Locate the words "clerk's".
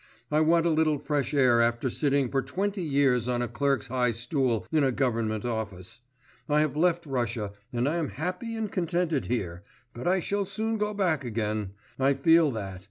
3.47-3.85